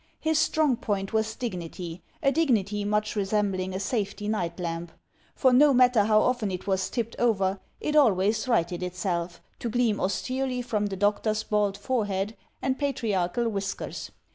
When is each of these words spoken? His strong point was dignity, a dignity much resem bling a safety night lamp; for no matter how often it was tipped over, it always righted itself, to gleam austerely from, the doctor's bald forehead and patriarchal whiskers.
His 0.19 0.39
strong 0.39 0.77
point 0.77 1.13
was 1.13 1.35
dignity, 1.35 2.01
a 2.23 2.31
dignity 2.31 2.83
much 2.83 3.13
resem 3.13 3.51
bling 3.51 3.75
a 3.75 3.79
safety 3.79 4.27
night 4.27 4.59
lamp; 4.59 4.91
for 5.35 5.53
no 5.53 5.75
matter 5.75 6.05
how 6.05 6.21
often 6.23 6.49
it 6.49 6.65
was 6.65 6.89
tipped 6.89 7.15
over, 7.19 7.59
it 7.79 7.95
always 7.95 8.47
righted 8.47 8.81
itself, 8.81 9.43
to 9.59 9.69
gleam 9.69 9.99
austerely 9.99 10.63
from, 10.63 10.87
the 10.87 10.97
doctor's 10.97 11.43
bald 11.43 11.77
forehead 11.77 12.35
and 12.63 12.79
patriarchal 12.79 13.47
whiskers. 13.47 14.09